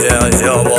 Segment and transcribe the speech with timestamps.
[0.00, 0.71] я,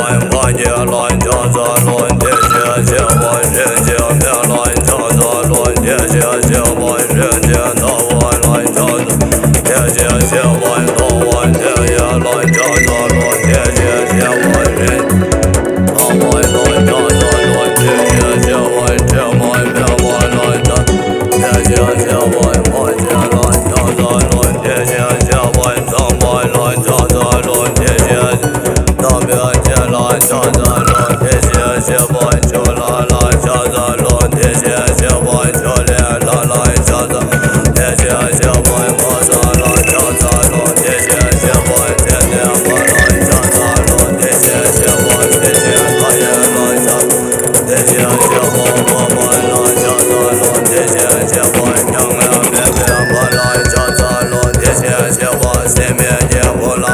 [55.86, 56.93] Pandemia llevó la